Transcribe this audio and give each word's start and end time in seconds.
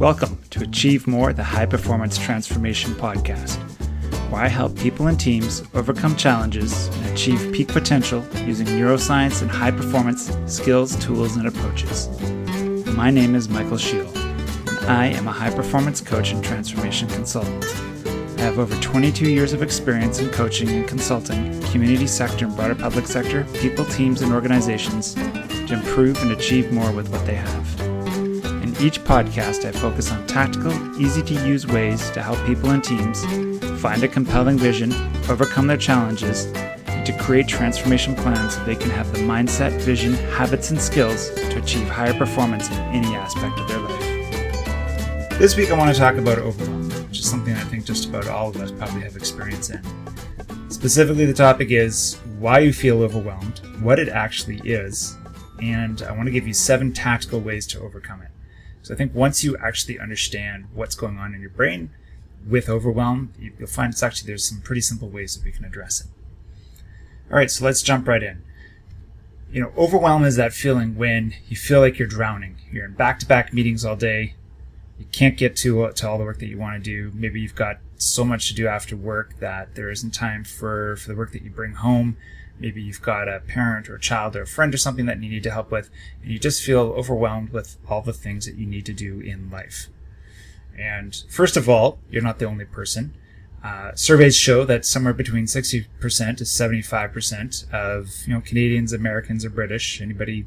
Welcome 0.00 0.38
to 0.50 0.62
Achieve 0.62 1.06
More, 1.06 1.32
the 1.32 1.42
High 1.42 1.64
Performance 1.64 2.18
Transformation 2.18 2.92
Podcast, 2.96 3.56
where 4.30 4.42
I 4.42 4.46
help 4.46 4.76
people 4.76 5.06
and 5.06 5.18
teams 5.18 5.62
overcome 5.72 6.16
challenges 6.16 6.88
and 6.88 7.06
achieve 7.06 7.50
peak 7.54 7.68
potential 7.68 8.22
using 8.44 8.66
neuroscience 8.66 9.40
and 9.40 9.50
high 9.50 9.70
performance 9.70 10.36
skills, 10.44 10.96
tools, 10.96 11.36
and 11.36 11.48
approaches. 11.48 12.10
My 12.94 13.10
name 13.10 13.34
is 13.34 13.48
Michael 13.48 13.78
Scheel, 13.78 14.06
and 14.68 14.86
I 14.86 15.06
am 15.06 15.28
a 15.28 15.32
high 15.32 15.54
performance 15.54 16.02
coach 16.02 16.30
and 16.30 16.44
transformation 16.44 17.08
consultant. 17.08 17.64
I 18.38 18.42
have 18.42 18.58
over 18.58 18.78
22 18.82 19.30
years 19.30 19.54
of 19.54 19.62
experience 19.62 20.18
in 20.18 20.28
coaching 20.28 20.68
and 20.68 20.86
consulting, 20.86 21.58
community 21.72 22.06
sector 22.06 22.44
and 22.44 22.54
broader 22.54 22.74
public 22.74 23.06
sector, 23.06 23.46
people, 23.62 23.86
teams, 23.86 24.20
and 24.20 24.34
organizations 24.34 25.14
to 25.14 25.72
improve 25.72 26.20
and 26.20 26.32
achieve 26.32 26.70
more 26.70 26.92
with 26.92 27.08
what 27.08 27.24
they 27.24 27.36
have. 27.36 27.85
Each 28.78 29.02
podcast, 29.02 29.64
I 29.64 29.72
focus 29.72 30.12
on 30.12 30.26
tactical, 30.26 30.70
easy 31.00 31.22
to 31.22 31.46
use 31.46 31.66
ways 31.66 32.10
to 32.10 32.22
help 32.22 32.36
people 32.44 32.72
and 32.72 32.84
teams 32.84 33.24
find 33.80 34.04
a 34.04 34.08
compelling 34.08 34.58
vision, 34.58 34.92
overcome 35.30 35.66
their 35.66 35.78
challenges, 35.78 36.44
and 36.86 37.06
to 37.06 37.16
create 37.16 37.48
transformation 37.48 38.14
plans 38.14 38.54
so 38.54 38.64
they 38.64 38.76
can 38.76 38.90
have 38.90 39.10
the 39.12 39.18
mindset, 39.20 39.72
vision, 39.80 40.12
habits, 40.12 40.70
and 40.70 40.78
skills 40.78 41.30
to 41.30 41.56
achieve 41.56 41.88
higher 41.88 42.12
performance 42.12 42.68
in 42.68 42.74
any 42.74 43.14
aspect 43.14 43.58
of 43.58 43.66
their 43.66 43.78
life. 43.78 45.38
This 45.38 45.56
week, 45.56 45.70
I 45.70 45.78
want 45.78 45.94
to 45.94 45.98
talk 45.98 46.16
about 46.16 46.36
overwhelm, 46.36 46.90
which 47.08 47.20
is 47.20 47.30
something 47.30 47.54
I 47.54 47.64
think 47.64 47.86
just 47.86 48.10
about 48.10 48.28
all 48.28 48.50
of 48.50 48.56
us 48.56 48.72
probably 48.72 49.00
have 49.00 49.16
experience 49.16 49.70
in. 49.70 49.80
Specifically, 50.68 51.24
the 51.24 51.32
topic 51.32 51.70
is 51.70 52.18
why 52.38 52.58
you 52.58 52.74
feel 52.74 53.02
overwhelmed, 53.02 53.62
what 53.80 53.98
it 53.98 54.10
actually 54.10 54.60
is, 54.64 55.16
and 55.62 56.02
I 56.02 56.12
want 56.12 56.26
to 56.26 56.30
give 56.30 56.46
you 56.46 56.52
seven 56.52 56.92
tactical 56.92 57.40
ways 57.40 57.66
to 57.68 57.80
overcome 57.80 58.20
it. 58.20 58.28
So 58.86 58.94
I 58.94 58.96
think 58.96 59.16
once 59.16 59.42
you 59.42 59.56
actually 59.56 59.98
understand 59.98 60.66
what's 60.72 60.94
going 60.94 61.18
on 61.18 61.34
in 61.34 61.40
your 61.40 61.50
brain 61.50 61.90
with 62.48 62.68
overwhelm, 62.68 63.32
you'll 63.36 63.66
find 63.66 63.92
it's 63.92 64.00
actually 64.00 64.28
there's 64.28 64.48
some 64.48 64.60
pretty 64.60 64.80
simple 64.80 65.08
ways 65.08 65.34
that 65.34 65.44
we 65.44 65.50
can 65.50 65.64
address 65.64 66.02
it. 66.02 66.06
All 67.28 67.36
right, 67.36 67.50
so 67.50 67.64
let's 67.64 67.82
jump 67.82 68.06
right 68.06 68.22
in. 68.22 68.44
You 69.50 69.60
know, 69.60 69.72
overwhelm 69.76 70.22
is 70.22 70.36
that 70.36 70.52
feeling 70.52 70.94
when 70.94 71.34
you 71.48 71.56
feel 71.56 71.80
like 71.80 71.98
you're 71.98 72.06
drowning. 72.06 72.58
You're 72.70 72.84
in 72.84 72.92
back-to-back 72.92 73.52
meetings 73.52 73.84
all 73.84 73.96
day. 73.96 74.34
You 74.98 75.06
can't 75.12 75.36
get 75.36 75.56
to 75.56 75.90
to 75.90 76.08
all 76.08 76.18
the 76.18 76.24
work 76.24 76.38
that 76.38 76.48
you 76.48 76.58
want 76.58 76.82
to 76.82 76.90
do. 76.90 77.12
Maybe 77.14 77.40
you've 77.40 77.54
got 77.54 77.78
so 77.96 78.24
much 78.24 78.48
to 78.48 78.54
do 78.54 78.66
after 78.66 78.96
work 78.96 79.38
that 79.40 79.74
there 79.74 79.90
isn't 79.90 80.12
time 80.12 80.44
for 80.44 80.96
for 80.96 81.08
the 81.08 81.16
work 81.16 81.32
that 81.32 81.42
you 81.42 81.50
bring 81.50 81.72
home 81.74 82.16
maybe 82.58 82.82
you've 82.82 83.02
got 83.02 83.28
a 83.28 83.40
parent 83.40 83.88
or 83.88 83.96
a 83.96 84.00
child 84.00 84.36
or 84.36 84.42
a 84.42 84.46
friend 84.46 84.72
or 84.74 84.78
something 84.78 85.06
that 85.06 85.22
you 85.22 85.28
need 85.28 85.42
to 85.42 85.50
help 85.50 85.70
with, 85.70 85.90
and 86.22 86.30
you 86.30 86.38
just 86.38 86.62
feel 86.62 86.80
overwhelmed 86.96 87.50
with 87.50 87.76
all 87.88 88.02
the 88.02 88.12
things 88.12 88.46
that 88.46 88.56
you 88.56 88.66
need 88.66 88.86
to 88.86 88.92
do 88.92 89.20
in 89.20 89.50
life. 89.50 89.88
And 90.78 91.16
first 91.28 91.56
of 91.56 91.68
all, 91.68 91.98
you're 92.10 92.22
not 92.22 92.38
the 92.38 92.44
only 92.46 92.64
person. 92.64 93.14
Uh, 93.64 93.92
surveys 93.94 94.36
show 94.36 94.64
that 94.64 94.84
somewhere 94.84 95.14
between 95.14 95.46
60% 95.46 95.86
to 96.36 96.44
75% 96.44 97.70
of 97.72 98.26
you 98.26 98.34
know 98.34 98.40
Canadians, 98.40 98.92
Americans, 98.92 99.44
or 99.44 99.50
British, 99.50 100.00
anybody 100.00 100.46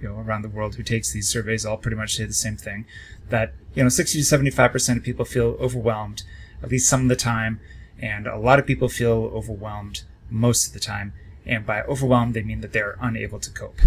you 0.00 0.08
know 0.08 0.18
around 0.18 0.42
the 0.42 0.48
world 0.48 0.74
who 0.74 0.82
takes 0.82 1.12
these 1.12 1.28
surveys, 1.28 1.64
all 1.64 1.76
pretty 1.76 1.96
much 1.96 2.16
say 2.16 2.24
the 2.24 2.32
same 2.32 2.56
thing. 2.56 2.86
That 3.28 3.54
you 3.74 3.82
know 3.82 3.88
60 3.88 4.22
to 4.22 4.24
75% 4.24 4.96
of 4.96 5.02
people 5.02 5.24
feel 5.24 5.56
overwhelmed 5.60 6.22
at 6.62 6.70
least 6.70 6.88
some 6.88 7.02
of 7.02 7.08
the 7.08 7.16
time, 7.16 7.60
and 7.98 8.26
a 8.26 8.38
lot 8.38 8.58
of 8.58 8.66
people 8.66 8.88
feel 8.88 9.30
overwhelmed 9.34 10.02
most 10.30 10.66
of 10.66 10.72
the 10.72 10.80
time. 10.80 11.12
And 11.44 11.64
by 11.64 11.82
overwhelmed, 11.82 12.34
they 12.34 12.42
mean 12.42 12.60
that 12.60 12.72
they're 12.72 12.96
unable 13.00 13.38
to 13.38 13.50
cope. 13.50 13.80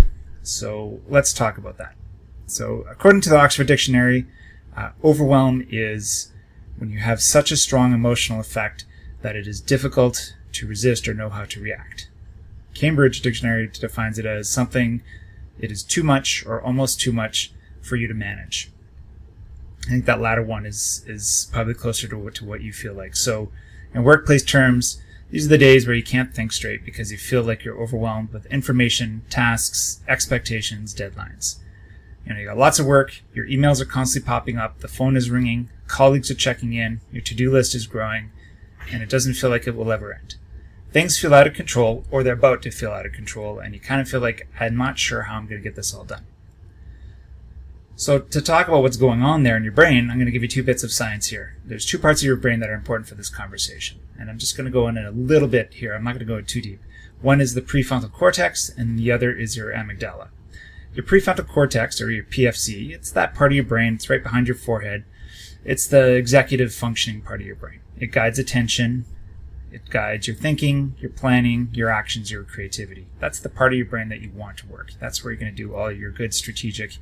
So 0.44 1.02
let's 1.10 1.34
talk 1.34 1.58
about 1.58 1.78
that. 1.78 1.96
So 2.46 2.86
according 2.90 3.22
to 3.22 3.30
the 3.30 3.38
Oxford 3.38 3.68
Dictionary, 3.68 4.26
uh, 4.76 4.92
overwhelm 5.04 5.66
is 5.70 6.32
when 6.78 6.90
you 6.90 7.00
have 7.00 7.22
such 7.22 7.52
a 7.52 7.58
strong 7.58 7.94
emotional 7.94 8.40
effect 8.40 8.86
that 9.22 9.36
it 9.36 9.46
is 9.46 9.60
difficult 9.60 10.36
to 10.54 10.68
resist 10.68 11.08
or 11.08 11.14
know 11.14 11.30
how 11.30 11.44
to 11.46 11.60
react. 11.60 12.10
Cambridge 12.74 13.22
Dictionary 13.22 13.68
defines 13.68 14.18
it 14.18 14.26
as 14.26 14.50
something 14.50 15.02
it 15.60 15.72
is 15.72 15.84
too 15.84 16.04
much 16.04 16.46
or 16.46 16.62
almost 16.62 17.00
too 17.00 17.12
much 17.12 17.52
for 17.82 17.96
you 17.96 18.08
to 18.08 18.14
manage. 18.14 18.72
I 19.86 19.92
think 19.92 20.06
that 20.06 20.22
latter 20.22 20.44
one 20.44 20.66
is 20.66 21.04
is 21.08 21.50
probably 21.52 21.74
closer 21.74 22.08
to 22.08 22.18
what, 22.18 22.36
to 22.36 22.46
what 22.46 22.62
you 22.62 22.74
feel 22.74 22.94
like. 22.94 23.16
So, 23.16 23.52
in 23.94 24.04
workplace 24.04 24.44
terms, 24.44 25.02
these 25.32 25.46
are 25.46 25.50
the 25.50 25.58
days 25.58 25.86
where 25.86 25.96
you 25.96 26.04
can't 26.04 26.34
think 26.34 26.52
straight 26.52 26.84
because 26.84 27.12
you 27.12 27.18
feel 27.18 27.44
like 27.44 27.64
you're 27.64 27.80
overwhelmed 27.80 28.34
with 28.34 28.46
information, 28.48 29.24
tasks, 29.30 30.02
expectations, 30.08 30.94
deadlines. 30.94 31.58
You 32.26 32.34
know, 32.34 32.40
you 32.40 32.48
got 32.48 32.58
lots 32.58 32.80
of 32.80 32.86
work, 32.86 33.22
your 33.34 33.48
emails 33.48 33.82
are 33.82 33.86
constantly 33.86 34.28
popping 34.28 34.58
up, 34.58 34.80
the 34.80 34.88
phone 34.88 35.16
is 35.16 35.30
ringing, 35.30 35.70
colleagues 35.88 36.30
are 36.30 36.36
checking 36.36 36.74
in, 36.74 37.02
your 37.12 37.22
to-do 37.22 37.52
list 37.52 37.74
is 37.74 37.88
growing, 37.88 38.32
and 38.92 39.02
it 39.02 39.10
doesn't 39.10 39.36
feel 39.36 39.50
like 39.50 39.68
it 39.68 39.76
will 39.76 39.92
ever 39.92 40.14
end. 40.14 40.36
Things 40.92 41.20
feel 41.20 41.34
out 41.34 41.48
of 41.48 41.54
control, 41.54 42.04
or 42.10 42.24
they're 42.24 42.34
about 42.34 42.62
to 42.64 42.72
feel 42.72 42.92
out 42.92 43.06
of 43.06 43.14
control, 43.14 43.60
and 43.60 43.74
you 43.74 43.80
kind 43.80 44.02
of 44.02 44.10
feel 44.10 44.22
like, 44.22 44.48
I'm 44.60 44.76
not 44.76 44.98
sure 44.98 45.24
how 45.24 45.36
I'm 45.36 45.46
going 45.46 45.62
to 45.62 45.64
get 45.64 45.76
this 45.76 45.94
all 45.94 46.04
done. 46.04 46.26
So 47.96 48.18
to 48.18 48.42
talk 48.42 48.70
about 48.70 48.82
what's 48.82 48.96
going 48.96 49.22
on 49.22 49.44
there 49.44 49.58
in 49.58 49.64
your 49.64 49.74
brain, 49.74 50.10
I'm 50.10 50.16
going 50.16 50.26
to 50.26 50.32
give 50.32 50.42
you 50.42 50.48
two 50.48 50.64
bits 50.64 50.84
of 50.84 50.92
science 50.92 51.28
here. 51.28 51.58
There's 51.66 51.86
two 51.86 52.00
parts 52.00 52.22
of 52.22 52.26
your 52.26 52.38
brain 52.38 52.62
that 52.62 52.70
are 52.70 52.74
important 52.74 53.10
for 53.10 53.16
this 53.16 53.30
conversation. 53.30 54.00
And 54.18 54.30
I'm 54.30 54.40
just 54.40 54.56
going 54.56 54.64
to 54.64 54.72
go 54.72 54.88
in 54.88 54.98
a 54.98 55.12
little 55.12 55.50
bit 55.50 55.74
here. 55.74 55.94
I'm 55.94 56.06
not 56.06 56.12
going 56.12 56.26
to 56.26 56.26
go 56.26 56.40
too 56.40 56.62
deep. 56.62 56.80
One 57.22 57.42
is 57.42 57.56
the 57.56 57.62
prefrontal 57.62 58.14
cortex 58.14 58.70
and 58.70 58.98
the 58.98 59.12
other 59.12 59.34
is 59.34 59.58
your 59.58 59.74
amygdala. 59.74 60.30
Your 60.94 61.04
prefrontal 61.04 61.46
cortex 61.46 62.00
or 62.00 62.10
your 62.10 62.24
PFC, 62.24 62.92
it's 62.92 63.12
that 63.12 63.36
part 63.36 63.52
of 63.52 63.58
your 63.58 63.66
brain. 63.66 63.96
It's 63.96 64.10
right 64.10 64.24
behind 64.24 64.48
your 64.48 64.56
forehead. 64.56 65.04
It's 65.66 65.86
the 65.86 66.14
executive 66.14 66.74
functioning 66.74 67.22
part 67.22 67.42
of 67.42 67.48
your 67.48 67.58
brain. 67.58 67.82
It 68.00 68.14
guides 68.14 68.40
attention. 68.40 69.04
It 69.72 69.90
guides 69.90 70.28
your 70.28 70.36
thinking, 70.36 70.96
your 71.00 71.12
planning, 71.12 71.70
your 71.74 71.90
actions, 71.90 72.32
your 72.32 72.44
creativity. 72.44 73.08
That's 73.20 73.40
the 73.40 73.50
part 73.50 73.74
of 73.74 73.78
your 73.78 73.86
brain 73.86 74.10
that 74.10 74.22
you 74.22 74.32
want 74.32 74.58
to 74.58 74.68
work. 74.68 74.94
That's 75.00 75.24
where 75.24 75.32
you're 75.32 75.40
going 75.40 75.56
to 75.56 75.56
do 75.56 75.76
all 75.76 75.92
your 75.92 76.12
good 76.12 76.34
strategic 76.34 76.98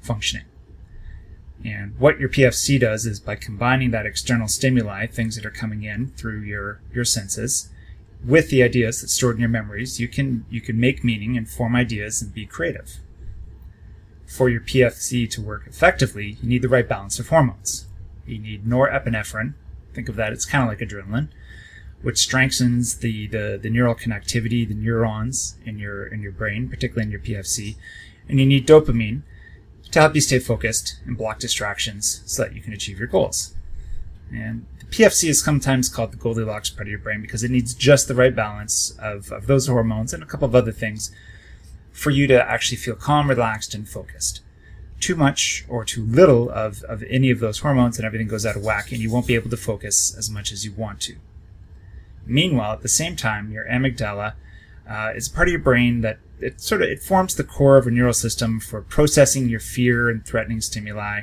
functioning. 0.00 0.46
And 1.64 1.98
what 1.98 2.18
your 2.18 2.28
PFC 2.28 2.80
does 2.80 3.06
is 3.06 3.20
by 3.20 3.36
combining 3.36 3.90
that 3.90 4.06
external 4.06 4.48
stimuli, 4.48 5.06
things 5.06 5.36
that 5.36 5.46
are 5.46 5.50
coming 5.50 5.82
in 5.82 6.08
through 6.08 6.40
your, 6.40 6.80
your 6.92 7.04
senses, 7.04 7.68
with 8.24 8.50
the 8.50 8.62
ideas 8.62 9.00
that's 9.00 9.12
stored 9.12 9.36
in 9.36 9.40
your 9.40 9.50
memories, 9.50 10.00
you 10.00 10.08
can, 10.08 10.44
you 10.50 10.60
can 10.60 10.78
make 10.78 11.04
meaning 11.04 11.36
and 11.36 11.48
form 11.48 11.76
ideas 11.76 12.20
and 12.20 12.34
be 12.34 12.46
creative. 12.46 12.98
For 14.26 14.48
your 14.48 14.60
PFC 14.60 15.28
to 15.30 15.40
work 15.40 15.66
effectively, 15.66 16.38
you 16.42 16.48
need 16.48 16.62
the 16.62 16.68
right 16.68 16.88
balance 16.88 17.18
of 17.18 17.28
hormones. 17.28 17.86
You 18.26 18.38
need 18.38 18.64
norepinephrine. 18.64 19.54
Think 19.92 20.08
of 20.08 20.16
that, 20.16 20.32
it's 20.32 20.44
kind 20.44 20.62
of 20.62 20.68
like 20.68 20.78
adrenaline, 20.78 21.28
which 22.02 22.18
strengthens 22.18 22.98
the, 22.98 23.26
the, 23.26 23.58
the 23.60 23.70
neural 23.70 23.94
connectivity, 23.94 24.66
the 24.66 24.74
neurons 24.74 25.56
in 25.64 25.78
your, 25.78 26.06
in 26.06 26.22
your 26.22 26.32
brain, 26.32 26.68
particularly 26.68 27.04
in 27.04 27.10
your 27.10 27.20
PFC. 27.20 27.76
And 28.28 28.40
you 28.40 28.46
need 28.46 28.66
dopamine, 28.66 29.22
to 29.90 30.00
help 30.00 30.14
you 30.14 30.20
stay 30.20 30.38
focused 30.38 31.00
and 31.04 31.16
block 31.16 31.38
distractions 31.38 32.22
so 32.26 32.42
that 32.42 32.54
you 32.54 32.62
can 32.62 32.72
achieve 32.72 32.98
your 32.98 33.08
goals. 33.08 33.54
And 34.32 34.66
the 34.78 34.86
PFC 34.86 35.28
is 35.28 35.42
sometimes 35.42 35.88
called 35.88 36.12
the 36.12 36.16
Goldilocks 36.16 36.70
part 36.70 36.86
of 36.86 36.90
your 36.90 37.00
brain 37.00 37.20
because 37.20 37.42
it 37.42 37.50
needs 37.50 37.74
just 37.74 38.06
the 38.06 38.14
right 38.14 38.34
balance 38.34 38.92
of, 39.00 39.32
of 39.32 39.46
those 39.46 39.66
hormones 39.66 40.12
and 40.12 40.22
a 40.22 40.26
couple 40.26 40.46
of 40.46 40.54
other 40.54 40.72
things 40.72 41.10
for 41.90 42.10
you 42.10 42.26
to 42.28 42.42
actually 42.42 42.76
feel 42.76 42.94
calm, 42.94 43.28
relaxed, 43.28 43.74
and 43.74 43.88
focused. 43.88 44.42
Too 45.00 45.16
much 45.16 45.64
or 45.68 45.84
too 45.84 46.04
little 46.04 46.50
of, 46.50 46.84
of 46.84 47.02
any 47.04 47.30
of 47.30 47.40
those 47.40 47.60
hormones 47.60 47.98
and 47.98 48.06
everything 48.06 48.28
goes 48.28 48.46
out 48.46 48.56
of 48.56 48.62
whack 48.62 48.92
and 48.92 49.00
you 49.00 49.10
won't 49.10 49.26
be 49.26 49.34
able 49.34 49.50
to 49.50 49.56
focus 49.56 50.14
as 50.16 50.30
much 50.30 50.52
as 50.52 50.64
you 50.64 50.72
want 50.72 51.00
to. 51.00 51.16
Meanwhile, 52.30 52.72
at 52.72 52.82
the 52.82 52.88
same 52.88 53.16
time, 53.16 53.50
your 53.50 53.64
amygdala 53.64 54.34
uh, 54.88 55.12
is 55.16 55.28
part 55.28 55.48
of 55.48 55.52
your 55.52 55.60
brain 55.60 56.00
that 56.02 56.18
it 56.38 56.60
sort 56.60 56.80
of 56.80 56.88
it 56.88 57.02
forms 57.02 57.34
the 57.34 57.44
core 57.44 57.76
of 57.76 57.86
a 57.86 57.90
neural 57.90 58.12
system 58.12 58.60
for 58.60 58.82
processing 58.82 59.48
your 59.48 59.60
fear 59.60 60.08
and 60.08 60.24
threatening 60.24 60.60
stimuli, 60.60 61.22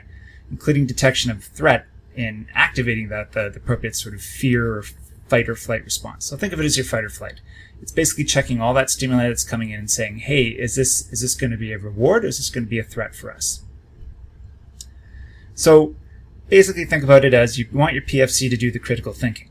including 0.52 0.86
detection 0.86 1.32
of 1.32 1.44
threat 1.44 1.88
and 2.16 2.48
activating 2.54 3.08
that 3.08 3.32
the, 3.32 3.50
the 3.50 3.58
appropriate 3.58 3.96
sort 3.96 4.14
of 4.16 4.22
fear 4.22 4.78
or 4.78 4.84
fight 5.28 5.48
or 5.48 5.56
flight 5.56 5.84
response. 5.86 6.26
So 6.26 6.36
think 6.36 6.52
of 6.52 6.60
it 6.60 6.66
as 6.66 6.78
your 6.78 6.86
fight 6.86 7.04
or 7.04 7.10
flight. 7.10 7.40
It's 7.82 7.92
basically 7.92 8.24
checking 8.26 8.60
all 8.60 8.74
that 8.74 8.90
stimuli 8.90 9.28
that's 9.28 9.44
coming 9.44 9.70
in 9.70 9.80
and 9.80 9.90
saying, 9.90 10.20
"Hey, 10.20 10.48
is 10.48 10.76
this 10.76 11.12
is 11.12 11.22
this 11.22 11.36
going 11.36 11.52
to 11.52 11.58
be 11.58 11.72
a 11.72 11.78
reward? 11.78 12.26
Or 12.26 12.28
is 12.28 12.38
this 12.38 12.50
going 12.50 12.66
to 12.66 12.70
be 12.70 12.80
a 12.80 12.84
threat 12.84 13.16
for 13.16 13.32
us?" 13.32 13.62
So 15.56 15.96
basically, 16.50 16.84
think 16.84 17.04
about 17.04 17.24
it 17.24 17.34
as 17.34 17.58
you 17.58 17.68
want 17.72 17.94
your 17.94 18.04
PFC 18.04 18.50
to 18.50 18.58
do 18.58 18.72
the 18.72 18.80
critical 18.80 19.14
thinking, 19.14 19.50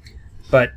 but 0.50 0.72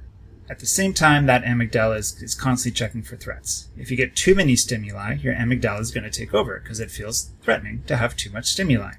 at 0.49 0.59
the 0.59 0.65
same 0.65 0.93
time, 0.93 1.27
that 1.27 1.43
amygdala 1.43 1.97
is, 1.97 2.19
is 2.21 2.33
constantly 2.33 2.75
checking 2.75 3.03
for 3.03 3.15
threats. 3.15 3.69
If 3.77 3.91
you 3.91 3.97
get 3.97 4.15
too 4.15 4.33
many 4.33 4.55
stimuli, 4.55 5.17
your 5.21 5.35
amygdala 5.35 5.79
is 5.79 5.91
going 5.91 6.05
to 6.05 6.09
take 6.09 6.33
over 6.33 6.59
because 6.59 6.79
it 6.79 6.89
feels 6.89 7.29
threatening 7.41 7.83
to 7.85 7.97
have 7.97 8.17
too 8.17 8.31
much 8.31 8.47
stimuli. 8.47 8.93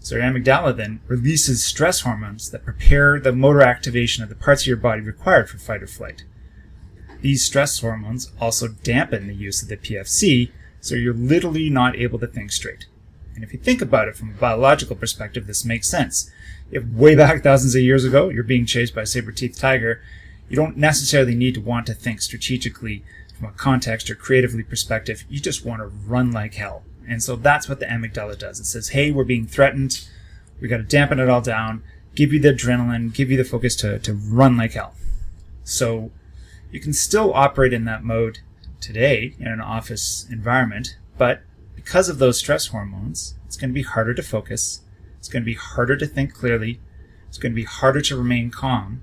So 0.00 0.16
your 0.16 0.24
amygdala 0.24 0.76
then 0.76 1.00
releases 1.06 1.64
stress 1.64 2.00
hormones 2.00 2.50
that 2.50 2.64
prepare 2.64 3.20
the 3.20 3.32
motor 3.32 3.62
activation 3.62 4.24
of 4.24 4.28
the 4.28 4.34
parts 4.34 4.62
of 4.62 4.66
your 4.66 4.76
body 4.76 5.02
required 5.02 5.48
for 5.48 5.58
fight 5.58 5.84
or 5.84 5.86
flight. 5.86 6.24
These 7.20 7.44
stress 7.44 7.78
hormones 7.78 8.32
also 8.40 8.66
dampen 8.66 9.28
the 9.28 9.34
use 9.34 9.62
of 9.62 9.68
the 9.68 9.76
PFC, 9.76 10.50
so 10.80 10.96
you're 10.96 11.14
literally 11.14 11.70
not 11.70 11.94
able 11.94 12.18
to 12.18 12.26
think 12.26 12.50
straight. 12.50 12.86
And 13.36 13.44
if 13.44 13.52
you 13.52 13.60
think 13.60 13.80
about 13.80 14.08
it 14.08 14.16
from 14.16 14.30
a 14.30 14.40
biological 14.40 14.96
perspective, 14.96 15.46
this 15.46 15.64
makes 15.64 15.88
sense. 15.88 16.28
If 16.72 16.84
way 16.86 17.14
back 17.14 17.44
thousands 17.44 17.76
of 17.76 17.82
years 17.82 18.04
ago 18.04 18.28
you're 18.28 18.42
being 18.42 18.66
chased 18.66 18.96
by 18.96 19.02
a 19.02 19.06
saber-toothed 19.06 19.58
tiger, 19.58 20.02
you 20.48 20.56
don't 20.56 20.76
necessarily 20.76 21.34
need 21.34 21.54
to 21.54 21.60
want 21.60 21.86
to 21.86 21.94
think 21.94 22.20
strategically 22.20 23.04
from 23.38 23.48
a 23.48 23.52
context 23.52 24.10
or 24.10 24.14
creatively 24.14 24.62
perspective. 24.62 25.24
You 25.28 25.40
just 25.40 25.64
want 25.64 25.80
to 25.80 25.86
run 25.86 26.30
like 26.30 26.54
hell. 26.54 26.82
And 27.08 27.22
so 27.22 27.36
that's 27.36 27.68
what 27.68 27.80
the 27.80 27.86
amygdala 27.86 28.38
does. 28.38 28.60
It 28.60 28.66
says, 28.66 28.90
hey, 28.90 29.10
we're 29.10 29.24
being 29.24 29.46
threatened. 29.46 30.06
We 30.60 30.68
got 30.68 30.76
to 30.76 30.84
dampen 30.84 31.18
it 31.18 31.28
all 31.28 31.40
down, 31.40 31.82
give 32.14 32.32
you 32.32 32.38
the 32.38 32.52
adrenaline, 32.52 33.12
give 33.12 33.30
you 33.30 33.36
the 33.36 33.44
focus 33.44 33.74
to, 33.76 33.98
to 34.00 34.14
run 34.14 34.56
like 34.56 34.72
hell. 34.72 34.94
So 35.64 36.12
you 36.70 36.80
can 36.80 36.92
still 36.92 37.34
operate 37.34 37.72
in 37.72 37.84
that 37.84 38.04
mode 38.04 38.38
today 38.80 39.34
in 39.38 39.48
an 39.48 39.60
office 39.60 40.26
environment, 40.30 40.96
but 41.18 41.42
because 41.74 42.08
of 42.08 42.18
those 42.18 42.38
stress 42.38 42.68
hormones, 42.68 43.34
it's 43.46 43.56
going 43.56 43.70
to 43.70 43.74
be 43.74 43.82
harder 43.82 44.14
to 44.14 44.22
focus. 44.22 44.82
It's 45.18 45.28
going 45.28 45.42
to 45.42 45.46
be 45.46 45.54
harder 45.54 45.96
to 45.96 46.06
think 46.06 46.32
clearly. 46.32 46.80
It's 47.28 47.38
going 47.38 47.52
to 47.52 47.56
be 47.56 47.64
harder 47.64 48.00
to 48.02 48.16
remain 48.16 48.50
calm. 48.50 49.02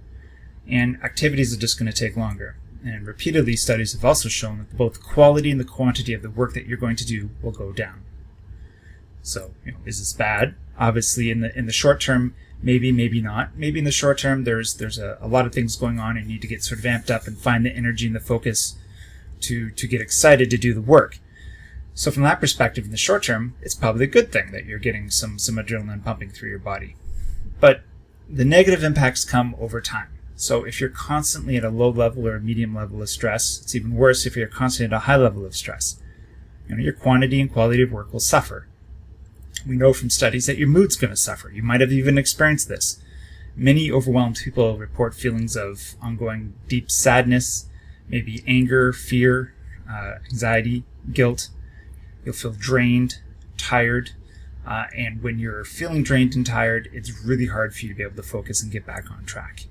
And 0.70 1.02
activities 1.04 1.54
are 1.54 1.60
just 1.60 1.80
going 1.80 1.92
to 1.92 1.98
take 1.98 2.16
longer. 2.16 2.58
And 2.84 3.06
repeatedly, 3.06 3.56
studies 3.56 3.94
have 3.94 4.06
also 4.06 4.30
shown 4.30 4.60
that 4.60 4.78
both 4.78 4.94
the 4.94 5.00
quality 5.00 5.52
and 5.52 5.60
the 5.60 5.66
quantity 5.66 6.14
of 6.14 6.22
the 6.22 6.30
work 6.30 6.54
that 6.54 6.66
you're 6.66 6.78
going 6.78 6.96
to 6.98 7.06
do 7.06 7.30
will 7.42 7.52
go 7.52 7.72
down. 7.72 8.04
So, 9.22 9.52
you 9.66 9.74
know, 9.74 9.78
is 9.86 10.00
this 10.00 10.14
bad? 10.14 10.56
Obviously, 10.78 11.30
in 11.30 11.42
the 11.42 11.58
in 11.58 11.66
the 11.66 11.74
short 11.74 12.00
term, 12.00 12.36
maybe, 12.62 12.92
maybe 12.92 13.22
not. 13.22 13.58
Maybe 13.58 13.80
in 13.80 13.86
the 13.86 13.92
short 13.92 14.18
term, 14.20 14.46
there's 14.46 14.76
there's 14.76 14.98
a, 14.98 15.18
a 15.20 15.28
lot 15.28 15.46
of 15.46 15.54
things 15.54 15.76
going 15.76 16.00
on, 16.00 16.16
and 16.16 16.28
you 16.28 16.34
need 16.34 16.42
to 16.42 16.48
get 16.48 16.64
sort 16.64 16.80
of 16.80 16.86
amped 16.86 17.12
up 17.14 17.28
and 17.28 17.38
find 17.38 17.66
the 17.66 17.76
energy 17.76 18.08
and 18.08 18.16
the 18.16 18.22
focus 18.22 18.78
to 19.42 19.72
to 19.72 19.88
get 19.88 20.00
excited 20.00 20.50
to 20.50 20.58
do 20.58 20.74
the 20.74 20.82
work. 20.82 21.20
So, 21.94 22.12
from 22.12 22.24
that 22.24 22.40
perspective, 22.40 22.86
in 22.86 22.92
the 22.92 22.98
short 22.98 23.24
term, 23.24 23.56
it's 23.62 23.76
probably 23.76 24.06
a 24.06 24.08
good 24.08 24.32
thing 24.32 24.52
that 24.52 24.66
you're 24.66 24.80
getting 24.80 25.10
some 25.10 25.38
some 25.38 25.56
adrenaline 25.56 26.04
pumping 26.04 26.30
through 26.30 26.50
your 26.50 26.60
body. 26.60 26.96
But 27.60 27.82
the 28.30 28.46
negative 28.46 28.84
impacts 28.84 29.26
come 29.26 29.56
over 29.60 29.82
time. 29.82 30.08
So 30.40 30.64
if 30.64 30.80
you're 30.80 30.90
constantly 30.90 31.58
at 31.58 31.66
a 31.66 31.70
low 31.70 31.90
level 31.90 32.26
or 32.26 32.38
a 32.38 32.40
medium 32.40 32.74
level 32.74 33.02
of 33.02 33.10
stress, 33.10 33.60
it's 33.62 33.76
even 33.76 33.94
worse 33.94 34.26
if 34.26 34.38
you're 34.38 34.48
constantly 34.48 34.96
at 34.96 35.02
a 35.02 35.06
high 35.06 35.18
level 35.18 35.46
of 35.46 35.54
stress. 35.54 36.02
You 36.66 36.76
know, 36.76 36.82
your 36.82 36.94
quantity 36.94 37.42
and 37.42 37.52
quality 37.52 37.82
of 37.82 37.92
work 37.92 38.14
will 38.14 38.22
suffer. 38.22 38.66
We 39.68 39.76
know 39.76 39.92
from 39.92 40.10
studies 40.10 40.46
that 40.46 40.58
your 40.58 40.70
mood's 40.70 40.96
going 40.96 41.10
to 41.12 41.18
suffer. 41.18 41.52
You 41.52 41.62
might 41.62 41.82
have 41.82 41.92
even 41.92 42.18
experienced 42.18 42.70
this. 42.70 43.04
Many 43.54 43.92
overwhelmed 43.92 44.38
people 44.42 44.78
report 44.78 45.14
feelings 45.14 45.58
of 45.58 45.96
ongoing 46.02 46.54
deep 46.70 46.90
sadness, 46.90 47.68
maybe 48.08 48.42
anger, 48.48 48.94
fear, 48.94 49.54
uh, 49.92 50.20
anxiety, 50.32 50.86
guilt. 51.12 51.50
You'll 52.24 52.34
feel 52.34 52.56
drained, 52.58 53.20
tired, 53.58 54.12
uh, 54.66 54.86
and 54.96 55.22
when 55.22 55.38
you're 55.38 55.66
feeling 55.66 56.02
drained 56.02 56.34
and 56.34 56.46
tired, 56.46 56.88
it's 56.94 57.26
really 57.26 57.48
hard 57.48 57.76
for 57.76 57.82
you 57.82 57.90
to 57.90 57.96
be 57.96 58.04
able 58.04 58.16
to 58.16 58.24
focus 58.24 58.64
and 58.64 58.72
get 58.72 58.86
back 58.86 59.12
on 59.12 59.26
track. 59.26 59.66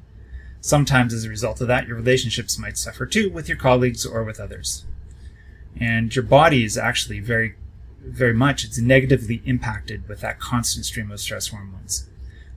Sometimes, 0.61 1.15
as 1.15 1.25
a 1.25 1.29
result 1.29 1.61
of 1.61 1.69
that, 1.69 1.87
your 1.87 1.97
relationships 1.97 2.59
might 2.59 2.77
suffer 2.77 3.07
too 3.07 3.31
with 3.31 3.49
your 3.49 3.59
colleagues 3.59 4.05
or 4.05 4.25
with 4.25 4.41
others. 4.41 4.85
And 5.81 6.15
your 6.15 6.25
body 6.25 6.65
is 6.65 6.77
actually 6.77 7.21
very, 7.21 7.55
very 8.05 8.35
much, 8.35 8.65
it's 8.65 8.79
negatively 8.79 9.41
impacted 9.45 10.09
with 10.09 10.21
that 10.21 10.41
constant 10.41 10.85
stream 10.85 11.11
of 11.13 11.21
stress 11.21 11.49
hormones. 11.49 12.09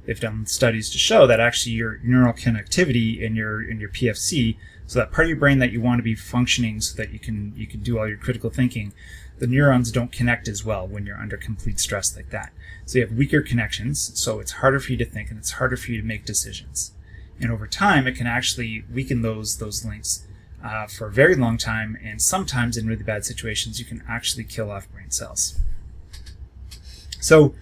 They've 0.06 0.20
done 0.20 0.48
studies 0.48 0.90
to 0.90 0.98
show 0.98 1.28
that 1.28 1.40
actually 1.40 1.74
your 1.74 2.00
neural 2.04 2.34
connectivity 2.34 3.22
in 3.22 3.36
your, 3.36 3.62
in 3.62 3.80
your 3.80 3.90
PFC, 3.90 4.58
so 4.88 4.98
that 4.98 5.12
part 5.12 5.26
of 5.26 5.30
your 5.30 5.38
brain 5.38 5.60
that 5.60 5.72
you 5.72 5.80
want 5.80 6.00
to 6.00 6.04
be 6.04 6.16
functioning 6.16 6.82
so 6.82 6.98
that 6.98 7.12
you 7.12 7.20
can, 7.20 7.54
you 7.56 7.68
can 7.68 7.82
do 7.82 8.00
all 8.00 8.08
your 8.08 8.18
critical 8.18 8.50
thinking, 8.50 8.94
the 9.38 9.46
neurons 9.46 9.92
don't 9.92 10.12
connect 10.12 10.48
as 10.48 10.66
well 10.66 10.88
when 10.88 11.06
you're 11.06 11.18
under 11.18 11.38
complete 11.38 11.80
stress 11.80 12.16
like 12.16 12.32
that. 12.32 12.52
So 12.86 12.98
you 12.98 13.06
have 13.06 13.16
weaker 13.16 13.42
connections, 13.42 14.20
so 14.20 14.40
it's 14.40 14.54
harder 14.54 14.80
for 14.80 14.92
you 14.92 14.98
to 14.98 15.06
think 15.06 15.30
and 15.30 15.38
it's 15.38 15.52
harder 15.52 15.78
for 15.78 15.92
you 15.92 16.02
to 16.02 16.08
make 16.08 16.26
decisions 16.26 16.94
and 17.42 17.52
over 17.52 17.68
time 17.68 18.08
it 18.08 18.16
can 18.16 18.28
actually 18.28 18.84
weaken 18.94 19.22
those 19.22 19.58
those 19.58 19.84
links 19.84 20.26
uh, 20.64 20.88
for 20.88 21.08
a 21.08 21.12
very 21.12 21.36
long 21.36 21.58
time. 21.58 21.98
And 22.04 22.22
sometimes 22.22 22.78
in 22.78 22.88
really 22.88 23.04
bad 23.04 23.26
situations 23.26 23.80
you 23.80 23.86
can 23.86 24.04
actually 24.08 24.44
kill 24.44 24.72
off 24.72 24.92
brain 24.92 25.12
cells. 25.12 25.60
So 27.20 27.54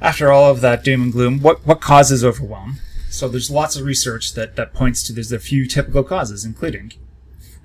after 0.00 0.32
all 0.32 0.50
of 0.50 0.60
that 0.60 0.84
doom 0.84 1.02
and 1.02 1.12
gloom 1.12 1.40
what 1.40 1.66
what 1.66 1.80
causes 1.80 2.24
overwhelm? 2.24 2.78
So 3.10 3.28
there's 3.28 3.50
lots 3.50 3.76
of 3.76 3.84
research 3.84 4.34
that 4.34 4.56
that 4.56 4.72
points 4.72 5.02
to 5.04 5.12
there's 5.12 5.32
a 5.32 5.38
few 5.38 5.66
typical 5.66 6.02
causes 6.02 6.44
including 6.44 6.92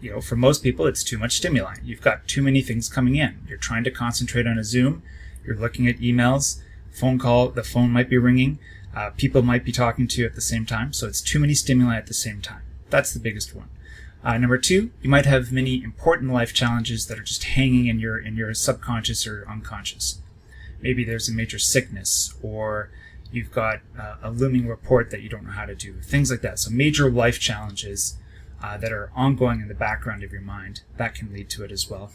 you 0.02 0.12
know 0.12 0.22
for 0.22 0.36
most 0.36 0.62
people 0.62 0.88
it's 0.88 1.04
too 1.04 1.18
much 1.18 1.38
stimuli. 1.38 1.76
You've 1.84 2.02
got 2.02 2.28
too 2.28 2.42
many 2.42 2.62
things 2.62 2.90
coming 2.90 3.16
in. 3.16 3.40
You're 3.48 3.58
trying 3.58 3.84
to 3.84 3.92
concentrate 3.92 4.48
on 4.48 4.58
a 4.58 4.64
zoom. 4.64 5.04
You're 5.46 5.56
looking 5.56 5.88
at 5.88 5.98
emails 5.98 6.62
phone 6.98 7.20
call 7.20 7.50
the 7.50 7.64
phone 7.64 7.92
might 7.92 8.10
be 8.10 8.18
ringing 8.18 8.58
uh, 8.98 9.12
people 9.16 9.44
might 9.44 9.64
be 9.64 9.72
talking 9.72 10.08
to 10.08 10.22
you 10.22 10.26
at 10.26 10.34
the 10.34 10.42
same 10.42 10.66
time, 10.66 10.92
so 10.92 11.06
it's 11.06 11.22
too 11.22 11.38
many 11.38 11.54
stimuli 11.54 11.96
at 11.96 12.08
the 12.08 12.16
same 12.16 12.42
time. 12.42 12.64
That's 12.90 13.14
the 13.14 13.20
biggest 13.20 13.54
one. 13.54 13.70
Uh, 14.24 14.40
number 14.40 14.58
two, 14.58 14.90
you 15.04 15.10
might 15.10 15.28
have 15.28 15.52
many 15.52 15.84
important 15.84 16.34
life 16.34 16.52
challenges 16.52 17.06
that 17.06 17.20
are 17.20 17.24
just 17.24 17.44
hanging 17.44 17.86
in 17.86 18.00
your 18.00 18.18
in 18.18 18.36
your 18.36 18.52
subconscious 18.56 19.28
or 19.28 19.46
unconscious. 19.48 20.20
Maybe 20.82 21.04
there's 21.04 21.30
a 21.30 21.32
major 21.32 21.60
sickness, 21.60 22.34
or 22.42 22.90
you've 23.32 23.52
got 23.52 23.82
uh, 24.00 24.16
a 24.24 24.32
looming 24.32 24.68
report 24.68 25.12
that 25.12 25.22
you 25.22 25.30
don't 25.30 25.46
know 25.46 25.52
how 25.52 25.66
to 25.66 25.76
do, 25.76 26.02
things 26.02 26.32
like 26.32 26.42
that. 26.42 26.58
So 26.58 26.72
major 26.72 27.12
life 27.12 27.40
challenges 27.40 28.18
uh, 28.64 28.78
that 28.78 28.92
are 28.92 29.12
ongoing 29.16 29.62
in 29.62 29.68
the 29.68 29.76
background 29.76 30.24
of 30.24 30.32
your 30.32 30.42
mind 30.42 30.82
that 30.98 31.14
can 31.14 31.32
lead 31.32 31.52
to 31.52 31.64
it 31.64 31.72
as 31.72 31.88
well. 31.88 32.12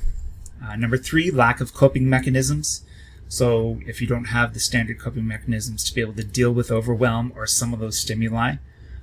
Uh, 0.60 0.74
number 0.74 0.98
three, 0.98 1.30
lack 1.30 1.60
of 1.60 1.74
coping 1.74 2.10
mechanisms. 2.10 2.84
So 3.32 3.80
if 3.86 4.02
you 4.02 4.06
don't 4.06 4.26
have 4.26 4.52
the 4.52 4.60
standard 4.60 4.98
coping 4.98 5.26
mechanisms 5.26 5.84
to 5.84 5.94
be 5.94 6.02
able 6.02 6.12
to 6.12 6.22
deal 6.22 6.52
with 6.52 6.70
overwhelm 6.70 7.32
or 7.34 7.46
some 7.46 7.72
of 7.72 7.80
those 7.80 7.98
stimuli, 7.98 8.56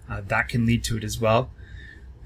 uh, 0.07 0.21
that 0.27 0.49
can 0.49 0.67
lead 0.67 0.83
to 0.83 0.97
it 0.97 1.03
as 1.03 1.19
well. 1.19 1.49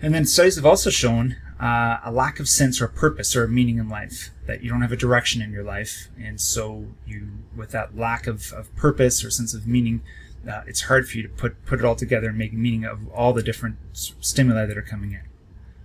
And 0.01 0.13
then 0.13 0.25
studies 0.25 0.57
have 0.57 0.65
also 0.65 0.89
shown 0.89 1.37
uh, 1.61 1.99
a 2.03 2.11
lack 2.11 2.41
of 2.41 2.49
sense 2.49 2.81
or 2.81 2.89
purpose 2.89 3.37
or 3.37 3.47
meaning 3.47 3.77
in 3.77 3.87
life, 3.87 4.31
that 4.47 4.61
you 4.61 4.69
don't 4.69 4.81
have 4.81 4.91
a 4.91 4.97
direction 4.97 5.41
in 5.41 5.53
your 5.53 5.63
life. 5.63 6.09
And 6.21 6.41
so 6.41 6.87
you, 7.07 7.29
with 7.55 7.71
that 7.71 7.97
lack 7.97 8.27
of, 8.27 8.51
of 8.51 8.75
purpose 8.75 9.23
or 9.23 9.31
sense 9.31 9.53
of 9.53 9.65
meaning, 9.65 10.01
uh, 10.45 10.63
it's 10.67 10.81
hard 10.81 11.07
for 11.07 11.15
you 11.15 11.23
to 11.23 11.29
put, 11.29 11.65
put 11.65 11.79
it 11.79 11.85
all 11.85 11.95
together 11.95 12.27
and 12.27 12.37
make 12.37 12.51
meaning 12.51 12.83
of 12.83 13.07
all 13.13 13.31
the 13.31 13.41
different 13.41 13.77
stimuli 13.93 14.65
that 14.65 14.77
are 14.77 14.81
coming 14.81 15.13
in. 15.13 15.23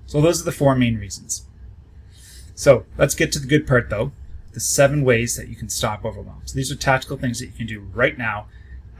So 0.06 0.20
those 0.20 0.42
are 0.42 0.44
the 0.44 0.50
four 0.50 0.74
main 0.74 0.96
reasons. 0.96 1.46
So 2.56 2.86
let's 2.96 3.14
get 3.14 3.30
to 3.34 3.38
the 3.38 3.46
good 3.46 3.68
part 3.68 3.88
though 3.88 4.10
the 4.52 4.60
seven 4.60 5.04
ways 5.04 5.36
that 5.36 5.48
you 5.48 5.56
can 5.56 5.68
stop 5.68 6.04
overwhelm. 6.04 6.42
So 6.44 6.54
these 6.54 6.72
are 6.72 6.76
tactical 6.76 7.16
things 7.16 7.38
that 7.38 7.46
you 7.46 7.52
can 7.52 7.66
do 7.66 7.80
right 7.80 8.16
now 8.16 8.46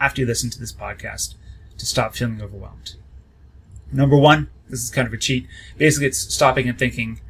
after 0.01 0.21
you 0.21 0.27
listen 0.27 0.51
to 0.51 0.59
this 0.59 0.73
podcast 0.73 1.35
to 1.79 1.87
stop 1.87 2.15
feeling 2.15 2.43
overwhelmed. 2.43 2.95
Number 3.91 4.17
one, 4.17 4.51
this 4.69 4.83
is 4.83 4.91
kind 4.91 5.07
of 5.07 5.15
a 5.15 5.17
cheat. 5.17 5.47
Basically, 5.79 6.07
it's 6.07 6.19
stopping 6.19 6.69
and 6.69 6.79
thinking, 6.79 7.21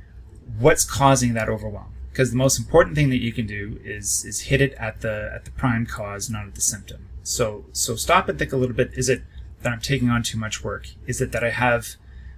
what's 0.59 0.85
causing 0.85 1.35
that 1.35 1.49
overwhelm? 1.49 1.93
Because 2.11 2.31
the 2.31 2.37
most 2.37 2.59
important 2.59 2.97
thing 2.97 3.11
that 3.11 3.23
you 3.23 3.33
can 3.33 3.47
do 3.47 3.79
is 3.85 4.25
is 4.25 4.43
hit 4.43 4.61
it 4.61 4.73
at 4.75 5.03
the 5.03 5.31
at 5.33 5.45
the 5.45 5.53
prime 5.53 5.87
cause, 5.87 6.29
not 6.29 6.47
at 6.47 6.55
the 6.55 6.61
symptom. 6.61 7.09
So 7.23 7.67
so 7.73 7.95
stop 7.95 8.29
and 8.29 8.39
think 8.39 8.53
a 8.53 8.57
little 8.57 8.75
bit. 8.75 8.91
Is 8.95 9.09
it 9.09 9.23
that 9.63 9.73
I'm 9.73 9.81
taking 9.81 10.09
on 10.11 10.23
too 10.23 10.39
much 10.39 10.65
work? 10.65 10.89
Is 11.07 11.21
it 11.21 11.31
that 11.33 11.45
I 11.45 11.51
have 11.51 11.95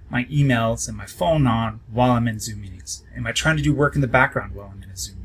my 0.09 0.25
emails 0.25 0.87
and 0.87 0.97
my 0.97 1.05
phone 1.05 1.47
on 1.47 1.79
while 1.89 2.11
I'm 2.11 2.27
in 2.27 2.39
Zoom 2.39 2.61
meetings? 2.61 3.03
Am 3.15 3.25
I 3.25 3.31
trying 3.31 3.57
to 3.57 3.63
do 3.63 3.73
work 3.73 3.95
in 3.95 4.01
the 4.01 4.07
background 4.07 4.53
while 4.53 4.71
I'm 4.71 4.83
in 4.83 4.89
a 4.89 4.97
Zoom 4.97 5.20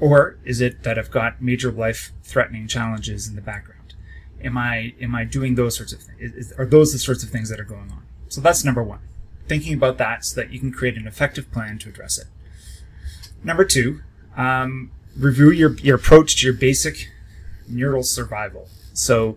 or 0.00 0.38
is 0.44 0.60
it 0.60 0.82
that 0.82 0.98
I've 0.98 1.10
got 1.10 1.42
major 1.42 1.70
life 1.70 2.12
threatening 2.22 2.66
challenges 2.66 3.28
in 3.28 3.36
the 3.36 3.42
background? 3.42 3.94
Am 4.42 4.56
I 4.56 4.94
am 5.00 5.14
I 5.14 5.24
doing 5.24 5.54
those 5.54 5.76
sorts 5.76 5.92
of 5.92 6.00
things? 6.00 6.34
Is, 6.34 6.52
are 6.52 6.66
those 6.66 6.92
the 6.92 6.98
sorts 6.98 7.22
of 7.22 7.30
things 7.30 7.50
that 7.50 7.60
are 7.60 7.64
going 7.64 7.90
on? 7.90 8.04
So 8.28 8.40
that's 8.40 8.64
number 8.64 8.82
one. 8.82 9.00
Thinking 9.46 9.74
about 9.74 9.98
that 9.98 10.24
so 10.24 10.40
that 10.40 10.52
you 10.52 10.58
can 10.58 10.72
create 10.72 10.96
an 10.96 11.06
effective 11.06 11.50
plan 11.52 11.78
to 11.80 11.88
address 11.88 12.18
it. 12.18 12.26
Number 13.42 13.64
two, 13.64 14.00
um, 14.36 14.90
review 15.16 15.50
your, 15.50 15.74
your 15.78 15.96
approach 15.96 16.36
to 16.36 16.46
your 16.46 16.54
basic 16.54 17.10
neural 17.68 18.02
survival. 18.02 18.68
So, 18.92 19.36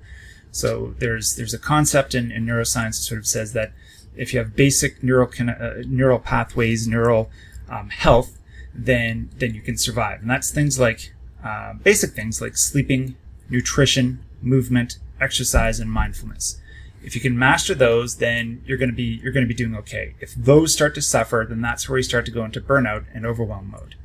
so 0.51 0.96
there's 1.00 1.36
there's 1.36 1.53
a 1.53 1.60
concept 1.60 2.15
in, 2.15 2.32
in 2.32 2.46
neuroscience 2.46 2.98
that 2.98 3.03
sort 3.03 3.20
of 3.20 3.27
says 3.27 3.53
that 3.53 3.74
if 4.15 4.34
you 4.34 4.39
have 4.39 4.55
basic 4.55 5.03
neural 5.03 5.29
uh, 5.39 5.84
neural 5.86 6.20
pathways, 6.20 6.88
neural 6.88 7.29
um, 7.70 7.89
health, 7.89 8.38
then 8.74 9.30
then 9.38 9.53
you 9.53 9.62
can 9.62 9.77
survive. 9.77 10.22
And 10.22 10.30
that's 10.30 10.51
things 10.51 10.80
like 10.80 11.13
uh, 11.44 11.74
basic 11.74 12.12
things 12.12 12.42
like 12.42 12.58
sleeping, 12.58 13.15
nutrition, 13.50 14.24
movement, 14.42 14.98
exercise, 15.20 15.80
and 15.80 15.92
mindfulness. 15.92 16.60
If 17.03 17.15
you 17.15 17.22
can 17.22 17.38
master 17.38 17.75
those, 17.75 18.18
then 18.18 18.63
you're 18.65 18.77
going 18.77 18.89
to 18.89 18.96
be 18.96 19.20
you're 19.22 19.34
going 19.34 19.46
to 19.46 19.53
be 19.53 19.53
doing 19.53 19.75
okay. 19.75 20.15
If 20.20 20.34
those 20.36 20.74
start 20.74 20.96
to 20.96 21.01
suffer, 21.01 21.46
then 21.48 21.62
that's 21.62 21.88
where 21.88 21.98
you 21.98 22.03
start 22.03 22.25
to 22.25 22.32
go 22.32 22.46
into 22.46 22.62
burnout 22.62 23.06
and 23.13 23.25
overwhelm 23.25 23.72
mode. 23.72 23.96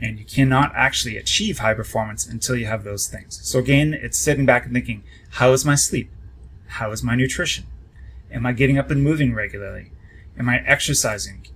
And 0.00 0.18
you 0.18 0.24
cannot 0.24 0.72
actually 0.74 1.16
achieve 1.16 1.58
high 1.58 1.74
performance 1.74 2.26
until 2.26 2.56
you 2.56 2.66
have 2.66 2.82
those 2.84 3.06
things. 3.06 3.40
So 3.42 3.58
again, 3.58 3.94
it's 3.94 4.18
sitting 4.18 4.46
back 4.46 4.64
and 4.64 4.72
thinking, 4.72 5.04
how 5.30 5.52
is 5.52 5.64
my 5.64 5.74
sleep? 5.74 6.10
How 6.66 6.90
is 6.90 7.02
my 7.02 7.14
nutrition? 7.14 7.66
Am 8.32 8.46
I 8.46 8.52
getting 8.52 8.78
up 8.78 8.90
and 8.90 9.02
moving 9.02 9.34
regularly? 9.34 9.90
Am 10.38 10.48
I 10.48 10.58
exercising? 10.66 11.46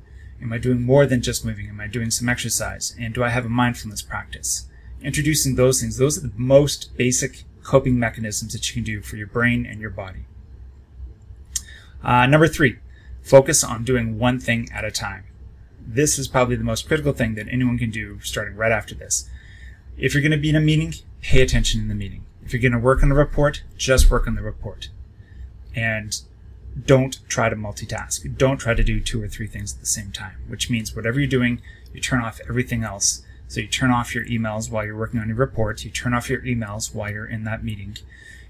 Am 0.40 0.52
I 0.52 0.59
doing 0.59 0.83
more 0.83 1.07
than 1.07 1.23
just 1.23 1.45
moving? 1.45 1.69
Am 1.69 1.81
I 1.81 1.87
doing 1.87 2.11
some 2.11 2.28
exercise? 2.28 2.95
And 2.99 3.14
do 3.14 3.25
I 3.25 3.31
have 3.31 3.47
a 3.47 3.50
mindfulness 3.50 4.02
practice? 4.02 4.69
introducing 5.02 5.55
those 5.55 5.81
things, 5.81 5.99
those 5.99 6.19
are 6.19 6.26
the 6.26 6.33
most 6.37 6.97
basic 6.97 7.45
coping 7.62 7.99
mechanisms 7.99 8.52
that 8.52 8.69
you 8.69 8.75
can 8.75 8.85
do 8.85 9.00
for 9.00 9.16
your 9.16 9.26
brain 9.26 9.66
and 9.66 9.81
your 9.81 9.90
body. 9.90 10.25
Uh, 12.02 12.26
number 12.26 12.49
three, 12.49 12.78
focus 13.23 13.64
on 13.64 13.85
doing 13.85 14.19
one 14.19 14.38
thing 14.38 14.69
at 14.73 14.85
a 14.85 14.90
time. 14.90 15.25
This 15.81 16.19
is 16.19 16.28
probably 16.28 16.57
the 16.57 16.64
most 16.64 16.87
critical 16.87 17.12
thing 17.12 17.35
that 17.35 17.49
anyone 17.49 17.78
can 17.78 17.90
do 17.90 18.21
starting 18.21 18.57
right 18.57 18.73
after 18.73 18.95
this. 18.95 19.28
If 19.97 20.12
you're 20.12 20.23
going 20.23 20.33
to 20.33 20.37
be 20.37 20.50
in 20.50 20.57
a 20.57 20.61
meeting, 20.61 20.95
pay 21.23 21.40
attention 21.40 21.81
in 21.81 21.88
the 21.88 21.95
meeting. 21.95 22.25
If 22.45 22.52
you're 22.52 22.62
going 22.62 22.73
to 22.73 22.78
work 22.78 23.02
on 23.02 23.11
a 23.11 23.14
report, 23.14 23.62
just 23.76 24.11
work 24.11 24.26
on 24.26 24.35
the 24.35 24.43
report. 24.43 24.88
And 25.75 26.21
don't 26.85 27.18
try 27.28 27.49
to 27.49 27.56
multitask. 27.56 28.37
Don't 28.37 28.59
try 28.59 28.75
to 28.75 28.85
do 28.85 29.00
two 29.00 29.23
or 29.23 29.28
three 29.28 29.47
things 29.47 29.75
at 29.75 29.80
the 29.80 29.87
same 29.87 30.12
time, 30.12 30.37
which 30.49 30.68
means 30.68 30.95
whatever 30.95 31.18
you're 31.18 31.28
doing, 31.28 31.62
you 31.92 32.00
turn 32.00 32.21
off 32.21 32.40
everything 32.49 32.83
else. 32.83 33.23
So 33.49 33.61
you 33.61 33.68
turn 33.68 33.90
off 33.90 34.14
your 34.14 34.25
emails 34.26 34.71
while 34.71 34.85
you're 34.85 34.97
working 34.97 35.21
on 35.21 35.28
your 35.28 35.37
report. 35.37 35.85
You 35.85 35.90
turn 35.90 36.12
off 36.12 36.28
your 36.28 36.42
emails 36.42 36.95
while 36.95 37.11
you're 37.11 37.26
in 37.26 37.45
that 37.45 37.64
meeting. 37.64 37.97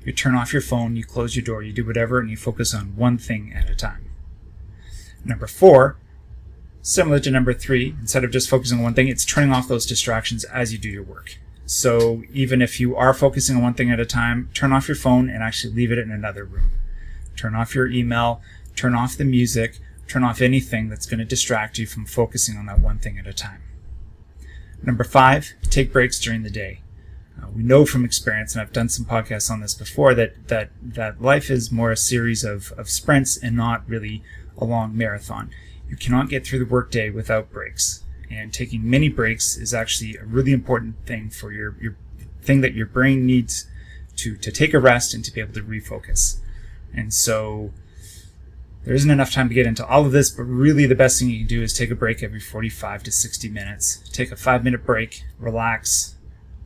You 0.04 0.12
turn 0.12 0.34
off 0.34 0.52
your 0.52 0.62
phone, 0.62 0.96
you 0.96 1.04
close 1.04 1.36
your 1.36 1.44
door, 1.44 1.62
you 1.62 1.72
do 1.72 1.84
whatever, 1.84 2.18
and 2.18 2.30
you 2.30 2.36
focus 2.36 2.74
on 2.74 2.96
one 2.96 3.18
thing 3.18 3.52
at 3.54 3.68
a 3.68 3.74
time. 3.74 4.10
Number 5.24 5.46
four, 5.46 5.96
similar 6.80 7.18
to 7.20 7.30
number 7.30 7.52
three, 7.52 7.96
instead 8.00 8.24
of 8.24 8.30
just 8.30 8.48
focusing 8.48 8.78
on 8.78 8.84
one 8.84 8.94
thing, 8.94 9.08
it's 9.08 9.24
turning 9.24 9.52
off 9.52 9.68
those 9.68 9.84
distractions 9.84 10.44
as 10.44 10.72
you 10.72 10.78
do 10.78 10.88
your 10.88 11.02
work. 11.02 11.38
So 11.66 12.22
even 12.32 12.62
if 12.62 12.78
you 12.78 12.94
are 12.94 13.12
focusing 13.12 13.56
on 13.56 13.62
one 13.62 13.74
thing 13.74 13.90
at 13.90 13.98
a 13.98 14.06
time, 14.06 14.48
turn 14.54 14.72
off 14.72 14.86
your 14.86 14.96
phone 14.96 15.28
and 15.28 15.42
actually 15.42 15.74
leave 15.74 15.90
it 15.90 15.98
in 15.98 16.12
another 16.12 16.44
room. 16.44 16.70
Turn 17.36 17.54
off 17.54 17.74
your 17.74 17.88
email, 17.88 18.40
turn 18.74 18.94
off 18.94 19.16
the 19.16 19.24
music, 19.24 19.78
turn 20.08 20.24
off 20.24 20.40
anything 20.40 20.88
that's 20.88 21.06
going 21.06 21.18
to 21.18 21.24
distract 21.24 21.78
you 21.78 21.86
from 21.86 22.06
focusing 22.06 22.56
on 22.56 22.66
that 22.66 22.80
one 22.80 22.98
thing 22.98 23.18
at 23.18 23.26
a 23.26 23.32
time. 23.32 23.62
Number 24.82 25.04
five, 25.04 25.52
take 25.62 25.92
breaks 25.92 26.20
during 26.20 26.42
the 26.42 26.50
day. 26.50 26.80
Uh, 27.40 27.48
we 27.54 27.62
know 27.62 27.84
from 27.84 28.04
experience, 28.04 28.54
and 28.54 28.62
I've 28.62 28.72
done 28.72 28.88
some 28.88 29.04
podcasts 29.04 29.50
on 29.50 29.60
this 29.60 29.74
before, 29.74 30.14
that 30.14 30.48
that 30.48 30.70
that 30.82 31.20
life 31.20 31.50
is 31.50 31.70
more 31.70 31.90
a 31.90 31.96
series 31.96 32.44
of, 32.44 32.72
of 32.78 32.88
sprints 32.88 33.36
and 33.36 33.56
not 33.56 33.86
really 33.88 34.22
a 34.56 34.64
long 34.64 34.96
marathon. 34.96 35.50
You 35.88 35.96
cannot 35.96 36.28
get 36.28 36.46
through 36.46 36.60
the 36.60 36.66
workday 36.66 37.10
without 37.10 37.52
breaks. 37.52 38.02
And 38.30 38.52
taking 38.52 38.88
many 38.88 39.08
breaks 39.08 39.56
is 39.56 39.72
actually 39.72 40.16
a 40.16 40.24
really 40.24 40.52
important 40.52 41.06
thing 41.06 41.30
for 41.30 41.52
your, 41.52 41.76
your 41.80 41.96
thing 42.42 42.60
that 42.62 42.74
your 42.74 42.86
brain 42.86 43.24
needs 43.24 43.68
to, 44.16 44.36
to 44.36 44.50
take 44.50 44.74
a 44.74 44.80
rest 44.80 45.14
and 45.14 45.24
to 45.24 45.32
be 45.32 45.40
able 45.40 45.54
to 45.54 45.62
refocus. 45.62 46.40
And 46.94 47.12
so 47.12 47.72
there 48.84 48.94
isn't 48.94 49.10
enough 49.10 49.32
time 49.32 49.48
to 49.48 49.54
get 49.54 49.66
into 49.66 49.84
all 49.84 50.06
of 50.06 50.12
this, 50.12 50.30
but 50.30 50.44
really 50.44 50.86
the 50.86 50.94
best 50.94 51.18
thing 51.18 51.28
you 51.28 51.38
can 51.38 51.48
do 51.48 51.62
is 51.62 51.72
take 51.72 51.90
a 51.90 51.94
break 51.94 52.22
every 52.22 52.40
45 52.40 53.02
to 53.02 53.10
60 53.10 53.48
minutes. 53.48 54.08
Take 54.10 54.30
a 54.30 54.36
five 54.36 54.62
minute 54.62 54.84
break, 54.84 55.24
relax, 55.38 56.14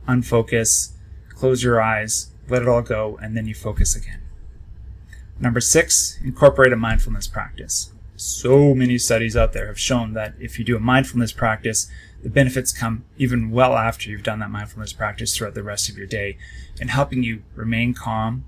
unfocus, 0.07 0.91
close 1.29 1.63
your 1.63 1.81
eyes, 1.81 2.31
let 2.47 2.61
it 2.61 2.67
all 2.67 2.83
go, 2.83 3.17
and 3.21 3.35
then 3.35 3.47
you 3.47 3.55
focus 3.55 3.95
again. 3.95 4.21
Number 5.39 5.59
six, 5.59 6.19
incorporate 6.23 6.71
a 6.71 6.75
mindfulness 6.75 7.27
practice. 7.27 7.91
So 8.15 8.75
many 8.75 8.99
studies 8.99 9.35
out 9.35 9.53
there 9.53 9.65
have 9.65 9.79
shown 9.79 10.13
that 10.13 10.35
if 10.39 10.59
you 10.59 10.65
do 10.65 10.77
a 10.77 10.79
mindfulness 10.79 11.31
practice, 11.31 11.89
the 12.21 12.29
benefits 12.29 12.71
come 12.71 13.03
even 13.17 13.49
well 13.49 13.75
after 13.75 14.11
you've 14.11 14.21
done 14.21 14.37
that 14.39 14.51
mindfulness 14.51 14.93
practice 14.93 15.35
throughout 15.35 15.55
the 15.55 15.63
rest 15.63 15.89
of 15.89 15.97
your 15.97 16.05
day 16.05 16.37
in 16.79 16.89
helping 16.89 17.23
you 17.23 17.41
remain 17.55 17.95
calm, 17.95 18.45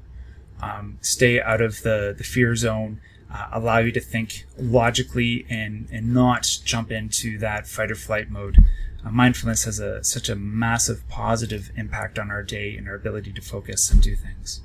um, 0.63 0.97
stay 1.01 1.41
out 1.41 1.61
of 1.61 1.83
the, 1.83 2.13
the 2.17 2.23
fear 2.23 2.55
zone, 2.55 2.99
uh, 3.33 3.47
allow 3.51 3.79
you 3.79 3.91
to 3.91 3.99
think 3.99 4.45
logically 4.57 5.45
and, 5.49 5.87
and 5.91 6.13
not 6.13 6.59
jump 6.63 6.91
into 6.91 7.37
that 7.39 7.67
fight 7.67 7.91
or 7.91 7.95
flight 7.95 8.29
mode. 8.29 8.57
Uh, 9.05 9.11
mindfulness 9.11 9.65
has 9.65 9.79
a, 9.79 10.03
such 10.03 10.29
a 10.29 10.35
massive 10.35 11.07
positive 11.09 11.71
impact 11.75 12.17
on 12.17 12.31
our 12.31 12.43
day 12.43 12.75
and 12.77 12.87
our 12.87 12.95
ability 12.95 13.33
to 13.33 13.41
focus 13.41 13.91
and 13.91 14.01
do 14.01 14.15
things. 14.15 14.61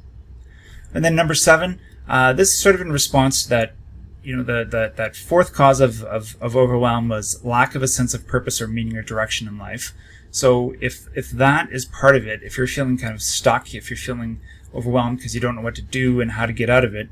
And 0.94 1.04
then 1.04 1.14
number 1.14 1.34
seven, 1.34 1.80
uh, 2.08 2.32
this 2.32 2.48
is 2.52 2.58
sort 2.58 2.74
of 2.74 2.80
in 2.80 2.92
response 2.92 3.42
to 3.42 3.48
that, 3.50 3.74
you 4.22 4.36
know, 4.36 4.42
the, 4.42 4.64
the 4.64 4.92
that 4.96 5.16
fourth 5.16 5.52
cause 5.52 5.80
of, 5.80 6.02
of, 6.04 6.36
of 6.40 6.56
overwhelm 6.56 7.08
was 7.08 7.44
lack 7.44 7.74
of 7.74 7.82
a 7.82 7.88
sense 7.88 8.14
of 8.14 8.26
purpose 8.26 8.60
or 8.60 8.68
meaning 8.68 8.96
or 8.96 9.02
direction 9.02 9.48
in 9.48 9.58
life. 9.58 9.94
So 10.30 10.74
if 10.80 11.08
if 11.14 11.30
that 11.30 11.72
is 11.72 11.86
part 11.86 12.14
of 12.16 12.26
it, 12.26 12.42
if 12.42 12.58
you're 12.58 12.66
feeling 12.66 12.98
kind 12.98 13.14
of 13.14 13.22
stuck, 13.22 13.74
if 13.74 13.88
you're 13.90 13.96
feeling 13.96 14.40
overwhelmed 14.74 15.18
because 15.18 15.34
you 15.34 15.40
don't 15.40 15.56
know 15.56 15.62
what 15.62 15.74
to 15.76 15.82
do 15.82 16.20
and 16.20 16.32
how 16.32 16.46
to 16.46 16.52
get 16.52 16.70
out 16.70 16.84
of 16.84 16.94
it, 16.94 17.08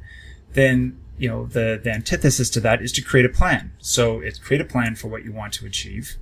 then 0.53 0.99
you 1.19 1.29
know 1.29 1.47
the 1.47 1.81
the 1.83 1.91
antithesis 1.91 2.51
to 2.51 2.61
that 2.61 2.83
is 2.83 2.93
to 2.93 3.03
create 3.03 3.27
a 3.27 3.31
plan. 3.31 3.73
So 3.79 4.21
it's 4.21 4.39
create 4.39 4.61
a 4.61 4.65
plan 4.65 4.95
for 4.95 5.09
what 5.09 5.25
you 5.25 5.33
want 5.33 5.53
to 5.55 5.67
achieve, 5.67 6.17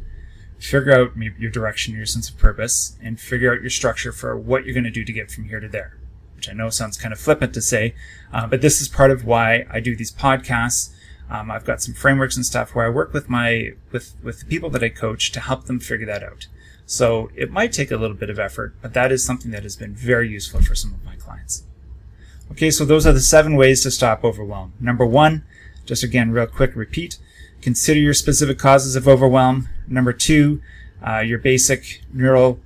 figure 0.59 0.93
out 0.93 1.17
your 1.17 1.51
direction, 1.51 1.95
your 1.95 2.07
sense 2.07 2.31
of 2.31 2.39
purpose, 2.39 2.97
and 3.03 3.21
figure 3.21 3.53
out 3.53 3.61
your 3.61 3.71
structure 3.71 4.13
for 4.13 4.37
what 4.37 4.65
you're 4.65 4.75
going 4.75 4.85
to 4.85 4.91
do 4.91 5.05
to 5.05 5.13
get 5.13 5.31
from 5.31 5.45
here 5.45 5.61
to 5.61 5.69
there 5.69 5.99
which 6.45 6.51
I 6.51 6.53
know 6.53 6.69
sounds 6.69 6.99
kind 6.99 7.13
of 7.13 7.19
flippant 7.19 7.55
to 7.55 7.63
say, 7.63 7.95
uh, 8.31 8.47
but 8.47 8.61
this 8.61 8.83
is 8.83 8.89
part 8.89 9.11
of 9.11 9.25
why 9.25 9.65
I 9.71 9.81
do 9.81 9.97
these 9.97 10.13
podcasts. 10.13 10.93
Um, 11.31 11.51
I've 11.51 11.65
got 11.65 11.81
some 11.81 11.95
frameworks 11.95 12.37
and 12.37 12.45
stuff 12.45 12.75
where 12.75 12.85
I 12.85 12.91
work 12.91 13.15
with 13.15 13.31
my 13.31 13.73
with 13.93 14.15
with 14.23 14.41
the 14.41 14.47
people 14.47 14.69
that 14.71 14.83
I 14.83 14.91
coach 14.91 15.33
to 15.33 15.41
help 15.41 15.65
them 15.65 15.81
figure 15.81 16.07
that 16.07 16.23
out. 16.23 16.47
So 16.87 17.31
it 17.35 17.51
might 17.51 17.73
take 17.73 17.91
a 17.91 17.97
little 17.97 18.17
bit 18.17 18.31
of 18.31 18.39
effort, 18.39 18.75
but 18.83 18.93
that 18.95 19.11
is 19.11 19.25
something 19.25 19.51
that 19.53 19.63
has 19.63 19.77
been 19.77 19.95
very 19.95 20.29
useful 20.29 20.63
for 20.63 20.75
some 20.75 20.93
of 20.93 21.05
my 21.05 21.17
clients. 21.17 21.65
Okay, 22.51 22.71
so 22.71 22.85
those 22.85 23.07
are 23.07 23.13
the 23.13 23.21
seven 23.21 23.57
ways 23.57 23.83
to 23.83 23.91
stop 23.91 24.23
overwhelm. 24.23 24.75
Number 24.79 25.07
one, 25.07 25.45
just 25.87 26.03
again, 26.03 26.31
real 26.31 26.47
quick 26.47 26.77
repeat, 26.77 27.19
consider 27.63 27.99
your 27.99 28.15
specific 28.15 28.59
causes 28.59 28.97
of 28.97 29.09
overwhelm. 29.09 29.69
Number 29.89 30.13
two, 30.13 30.61
uh, 31.07 31.21
your 31.21 31.39
basic 31.39 32.03
neural 32.13 32.61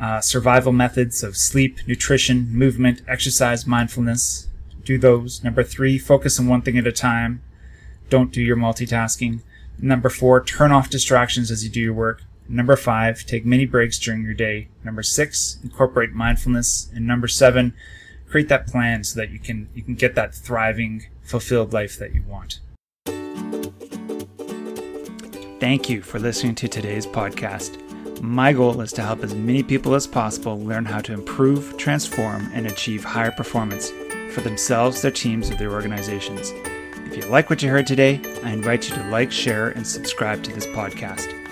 uh, 0.00 0.20
survival 0.20 0.72
methods 0.72 1.22
of 1.22 1.36
sleep, 1.36 1.78
nutrition, 1.86 2.48
movement, 2.52 3.02
exercise, 3.08 3.66
mindfulness. 3.66 4.48
Do 4.84 4.98
those. 4.98 5.42
Number 5.42 5.62
three, 5.62 5.98
focus 5.98 6.38
on 6.38 6.46
one 6.46 6.62
thing 6.62 6.78
at 6.78 6.86
a 6.86 6.92
time. 6.92 7.42
Don't 8.10 8.32
do 8.32 8.42
your 8.42 8.56
multitasking. 8.56 9.40
Number 9.78 10.08
four, 10.08 10.42
turn 10.42 10.72
off 10.72 10.90
distractions 10.90 11.50
as 11.50 11.64
you 11.64 11.70
do 11.70 11.80
your 11.80 11.94
work. 11.94 12.22
Number 12.48 12.76
five, 12.76 13.24
take 13.24 13.46
many 13.46 13.64
breaks 13.64 13.98
during 13.98 14.22
your 14.22 14.34
day. 14.34 14.68
Number 14.84 15.02
six, 15.02 15.58
incorporate 15.62 16.12
mindfulness. 16.12 16.90
And 16.94 17.06
number 17.06 17.28
seven, 17.28 17.74
create 18.28 18.48
that 18.48 18.66
plan 18.66 19.04
so 19.04 19.18
that 19.20 19.30
you 19.30 19.38
can 19.38 19.68
you 19.74 19.82
can 19.82 19.94
get 19.94 20.14
that 20.14 20.34
thriving, 20.34 21.06
fulfilled 21.22 21.72
life 21.72 21.98
that 21.98 22.14
you 22.14 22.22
want. 22.28 22.60
Thank 25.60 25.88
you 25.88 26.02
for 26.02 26.18
listening 26.18 26.54
to 26.56 26.68
today's 26.68 27.06
podcast. 27.06 27.80
My 28.20 28.52
goal 28.52 28.80
is 28.80 28.92
to 28.94 29.02
help 29.02 29.24
as 29.24 29.34
many 29.34 29.62
people 29.62 29.94
as 29.94 30.06
possible 30.06 30.60
learn 30.60 30.84
how 30.84 31.00
to 31.00 31.12
improve, 31.12 31.76
transform, 31.78 32.50
and 32.52 32.66
achieve 32.66 33.04
higher 33.04 33.30
performance 33.30 33.90
for 34.32 34.40
themselves, 34.40 35.00
their 35.00 35.10
teams, 35.10 35.50
or 35.50 35.54
their 35.54 35.72
organizations. 35.72 36.52
If 37.06 37.16
you 37.16 37.30
like 37.30 37.48
what 37.48 37.62
you 37.62 37.70
heard 37.70 37.86
today, 37.86 38.20
I 38.42 38.50
invite 38.50 38.88
you 38.88 38.96
to 38.96 39.08
like, 39.08 39.30
share, 39.30 39.70
and 39.70 39.86
subscribe 39.86 40.42
to 40.42 40.52
this 40.52 40.66
podcast. 40.66 41.43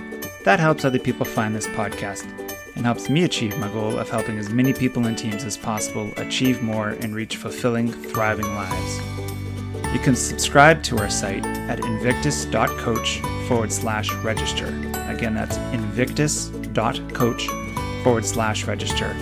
That 0.44 0.58
helps 0.58 0.84
other 0.84 0.98
people 0.98 1.24
find 1.24 1.54
this 1.54 1.68
podcast 1.68 2.26
and 2.74 2.84
helps 2.84 3.08
me 3.08 3.22
achieve 3.22 3.56
my 3.58 3.68
goal 3.68 3.96
of 3.96 4.10
helping 4.10 4.38
as 4.38 4.50
many 4.50 4.72
people 4.72 5.06
and 5.06 5.16
teams 5.16 5.44
as 5.44 5.56
possible 5.56 6.12
achieve 6.16 6.62
more 6.62 6.90
and 6.90 7.14
reach 7.14 7.36
fulfilling, 7.36 7.92
thriving 7.92 8.46
lives. 8.46 9.00
You 9.92 10.00
can 10.00 10.16
subscribe 10.16 10.82
to 10.84 10.98
our 10.98 11.10
site 11.10 11.46
at 11.46 11.78
invictus.coach 11.78 13.20
forward 13.46 13.70
slash 13.70 14.12
register. 14.14 14.66
Again, 15.06 15.34
that's 15.34 15.58
invictus.coach 15.72 17.46
forward 18.02 18.24
slash 18.24 18.64
register. 18.64 19.14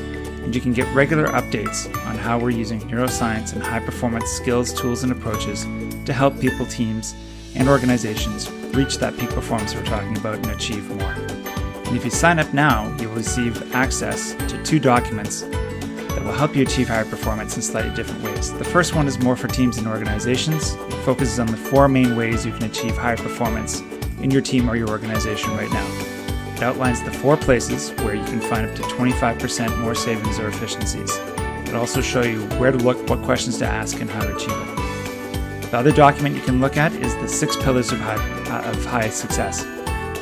And 0.42 0.54
you 0.54 0.60
can 0.62 0.72
get 0.72 0.92
regular 0.94 1.26
updates 1.26 1.94
on 2.06 2.16
how 2.16 2.38
we're 2.38 2.50
using 2.50 2.80
neuroscience 2.82 3.52
and 3.52 3.62
high 3.62 3.80
performance 3.80 4.30
skills, 4.30 4.72
tools, 4.72 5.02
and 5.02 5.12
approaches 5.12 5.64
to 6.06 6.14
help 6.14 6.40
people, 6.40 6.64
teams, 6.64 7.14
and 7.56 7.68
organizations 7.68 8.48
reach 8.74 8.98
that 8.98 9.16
peak 9.18 9.30
performance 9.30 9.74
we're 9.74 9.84
talking 9.84 10.16
about 10.16 10.36
and 10.36 10.46
achieve 10.46 10.88
more. 10.90 11.12
And 11.12 11.96
if 11.96 12.04
you 12.04 12.10
sign 12.10 12.38
up 12.38 12.52
now, 12.54 12.94
you'll 12.98 13.14
receive 13.14 13.74
access 13.74 14.34
to 14.34 14.62
two 14.62 14.78
documents 14.78 15.42
that 15.42 16.22
will 16.24 16.32
help 16.32 16.54
you 16.54 16.62
achieve 16.62 16.88
higher 16.88 17.04
performance 17.04 17.56
in 17.56 17.62
slightly 17.62 17.94
different 17.94 18.22
ways. 18.22 18.52
The 18.52 18.64
first 18.64 18.94
one 18.94 19.06
is 19.06 19.18
more 19.18 19.36
for 19.36 19.48
teams 19.48 19.78
and 19.78 19.86
organizations. 19.86 20.74
It 20.74 21.04
focuses 21.04 21.38
on 21.38 21.46
the 21.46 21.56
four 21.56 21.88
main 21.88 22.16
ways 22.16 22.46
you 22.46 22.52
can 22.52 22.64
achieve 22.64 22.96
higher 22.96 23.16
performance 23.16 23.80
in 24.20 24.30
your 24.30 24.42
team 24.42 24.68
or 24.68 24.76
your 24.76 24.88
organization 24.88 25.50
right 25.56 25.70
now. 25.70 25.86
It 26.54 26.62
outlines 26.62 27.02
the 27.02 27.10
four 27.10 27.36
places 27.36 27.90
where 28.02 28.14
you 28.14 28.24
can 28.24 28.40
find 28.40 28.68
up 28.68 28.76
to 28.76 28.82
25% 28.82 29.78
more 29.78 29.94
savings 29.94 30.38
or 30.38 30.48
efficiencies. 30.48 31.16
It 31.66 31.74
also 31.74 32.00
shows 32.02 32.26
you 32.26 32.42
where 32.58 32.70
to 32.70 32.78
look, 32.78 33.08
what 33.08 33.22
questions 33.22 33.58
to 33.58 33.66
ask, 33.66 34.00
and 34.00 34.10
how 34.10 34.20
to 34.20 34.36
achieve 34.36 34.50
it. 34.50 34.79
The 35.70 35.78
other 35.78 35.92
document 35.92 36.34
you 36.34 36.42
can 36.42 36.60
look 36.60 36.76
at 36.76 36.92
is 36.94 37.14
the 37.16 37.28
six 37.28 37.56
pillars 37.56 37.92
of 37.92 38.00
high, 38.00 38.16
uh, 38.50 38.70
of 38.70 38.84
high 38.86 39.08
success. 39.08 39.62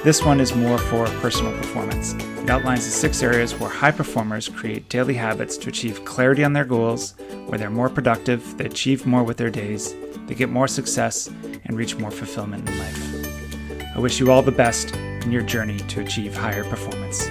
This 0.05 0.23
one 0.23 0.41
is 0.41 0.55
more 0.55 0.77
for 0.77 1.07
personal 1.23 1.57
performance. 1.57 2.13
It 2.13 2.51
outlines 2.51 2.85
the 2.85 2.91
six 2.91 3.23
areas 3.23 3.59
where 3.59 3.71
high 3.71 3.91
performers 3.91 4.47
create 4.47 4.91
daily 4.91 5.15
habits 5.15 5.57
to 5.57 5.71
achieve 5.71 6.05
clarity 6.05 6.45
on 6.45 6.53
their 6.53 6.67
goals, 6.67 7.15
where 7.47 7.59
they're 7.59 7.71
more 7.71 7.89
productive, 7.89 8.59
they 8.59 8.67
achieve 8.67 9.07
more 9.07 9.23
with 9.23 9.39
their 9.39 9.49
days, 9.49 9.95
they 10.27 10.35
get 10.35 10.51
more 10.51 10.69
success, 10.69 11.31
and 11.65 11.79
reach 11.79 11.97
more 11.97 12.11
fulfillment 12.11 12.69
in 12.69 12.79
life. 12.79 13.97
I 13.97 14.01
wish 14.01 14.21
you 14.21 14.31
all 14.31 14.43
the 14.43 14.53
best 14.53 14.95
in 14.95 15.33
your 15.33 15.43
journey 15.43 15.79
to 15.79 16.03
achieve 16.03 16.37
higher 16.37 16.65
performance. 16.65 17.27